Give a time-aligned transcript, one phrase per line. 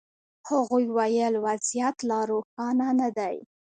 [0.49, 3.35] هغوی ویل وضعیت لا روښانه نه دی.